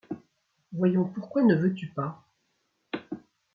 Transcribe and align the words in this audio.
Voyons, 0.73 1.05
pourquoi 1.13 1.43
ne 1.43 1.53
veux-tu 1.53 1.85
pas? 1.89 2.25